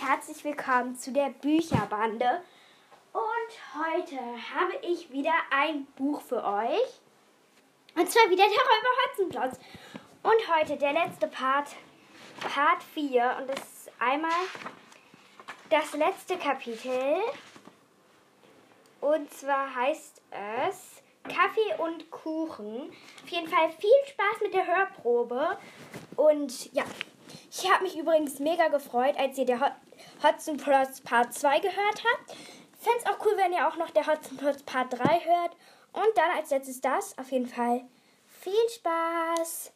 [0.00, 2.42] herzlich willkommen zu der Bücherbande.
[3.12, 7.00] Und heute habe ich wieder ein Buch für euch.
[7.94, 9.60] Und zwar wieder der Räuber Hotzenplotz.
[10.22, 11.68] Und heute der letzte Part,
[12.40, 13.36] Part 4.
[13.40, 14.30] Und das ist einmal
[15.68, 17.18] das letzte Kapitel.
[19.02, 22.90] Und zwar heißt es Kaffee und Kuchen.
[23.22, 25.58] Auf jeden Fall viel Spaß mit der Hörprobe.
[26.16, 26.84] Und ja,
[27.54, 29.76] ich habe mich übrigens mega gefreut, als ihr der
[30.22, 32.30] Hudson Plus Part 2 gehört habt.
[32.78, 35.56] Fände es auch cool, wenn ihr auch noch der Hudson Plus Part 3 hört.
[35.92, 37.16] Und dann als letztes das.
[37.18, 37.84] Auf jeden Fall
[38.26, 39.72] viel Spaß.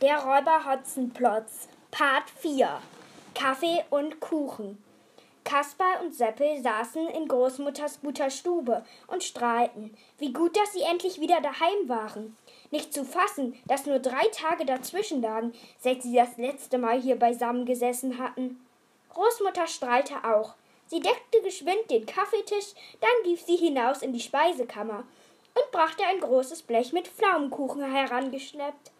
[0.00, 2.80] Der Räuber Hotzenplotz Part 4
[3.34, 4.82] Kaffee und Kuchen
[5.48, 9.96] Kaspar und Seppel saßen in Großmutters guter Stube und strahlten.
[10.18, 12.36] Wie gut, dass sie endlich wieder daheim waren.
[12.70, 17.18] Nicht zu fassen, dass nur drei Tage dazwischen lagen, seit sie das letzte Mal hier
[17.18, 18.62] beisammen gesessen hatten.
[19.08, 20.52] Großmutter strahlte auch.
[20.86, 25.04] Sie deckte geschwind den Kaffeetisch, dann lief sie hinaus in die Speisekammer
[25.54, 28.90] und brachte ein großes Blech mit Pflaumenkuchen herangeschleppt.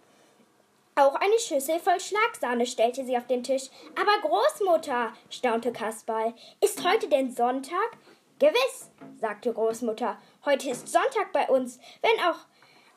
[0.98, 3.68] Auch eine Schüssel voll Schlagsahne stellte sie auf den Tisch.
[3.94, 7.96] Aber Großmutter, staunte Kasperl, ist heute denn Sonntag?
[8.40, 10.18] Gewiss, sagte Großmutter.
[10.44, 12.40] Heute ist Sonntag bei uns, wenn auch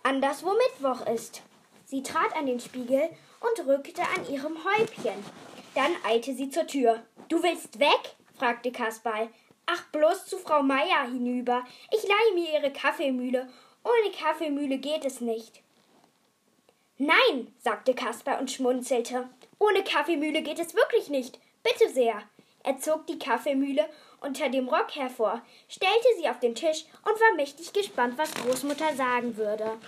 [0.02, 1.44] anderswo Mittwoch ist.
[1.86, 3.08] Sie trat an den Spiegel
[3.40, 5.24] und rückte an ihrem Häubchen.
[5.76, 7.04] Dann eilte sie zur Tür.
[7.30, 8.16] Du willst weg?
[8.34, 9.30] fragte Kasperl.
[9.68, 11.64] Ach, bloß zu Frau Meier hinüber.
[11.92, 13.48] Ich leihe mir ihre Kaffeemühle.
[13.84, 15.62] Ohne Kaffeemühle geht es nicht.
[17.04, 19.28] Nein, sagte Kasper und schmunzelte.
[19.58, 21.40] Ohne Kaffeemühle geht es wirklich nicht.
[21.64, 22.22] Bitte sehr.
[22.64, 27.36] Er zog die Kaffeemühle unter dem Rock hervor, stellte sie auf den Tisch und war
[27.36, 29.80] mächtig gespannt, was Großmutter sagen würde.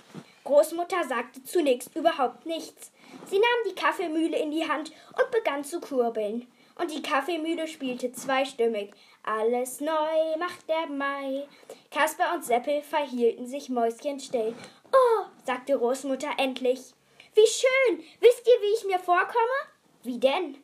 [0.42, 2.90] Großmutter sagte zunächst überhaupt nichts.
[3.26, 6.48] Sie nahm die Kaffeemühle in die Hand und begann zu kurbeln.
[6.80, 8.92] Und die Kaffeemühle spielte zweistimmig.
[9.22, 11.46] Alles neu macht der Mai.
[11.92, 14.52] Kasper und Seppel verhielten sich mäuschenstill.
[14.92, 16.92] Oh, sagte Großmutter endlich.
[17.34, 18.04] Wie schön!
[18.20, 19.58] Wisst ihr, wie ich mir vorkomme?
[20.02, 20.62] Wie denn?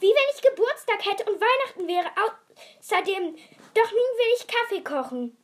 [0.00, 2.10] Wie wenn ich Geburtstag hätte und Weihnachten wäre.
[2.80, 3.36] Außerdem,
[3.74, 5.36] doch nun will ich Kaffee kochen.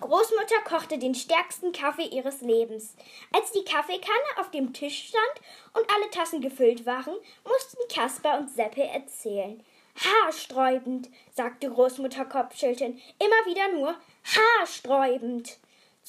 [0.00, 2.94] Großmutter kochte den stärksten Kaffee ihres Lebens.
[3.32, 7.14] Als die Kaffeekanne auf dem Tisch stand und alle Tassen gefüllt waren,
[7.44, 9.62] mussten Kasper und Seppel erzählen.
[9.96, 15.58] Haarsträubend, sagte Großmutter kopfschüttelnd, immer wieder nur haarsträubend.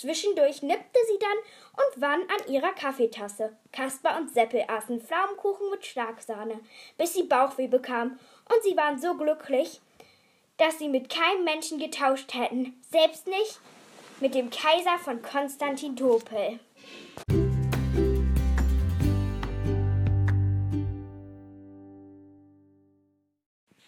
[0.01, 1.37] Zwischendurch nippte sie dann
[1.85, 3.55] und wann an ihrer Kaffeetasse.
[3.71, 6.59] Kasper und Seppel aßen Pflaumenkuchen mit Schlagsahne,
[6.97, 8.19] bis sie Bauchweh bekamen,
[8.49, 9.79] und sie waren so glücklich,
[10.57, 13.59] dass sie mit keinem Menschen getauscht hätten, selbst nicht
[14.21, 16.59] mit dem Kaiser von Konstantinopel.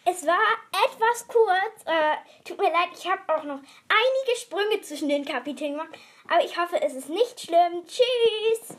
[0.06, 0.38] Es war
[0.86, 1.86] etwas kurz.
[1.86, 3.60] Äh, tut mir leid, ich habe auch noch
[4.04, 5.90] einige Sprünge zwischen den Kapiteln gemacht.
[6.28, 7.86] Aber ich hoffe, es ist nicht schlimm.
[7.88, 8.78] Tschüss!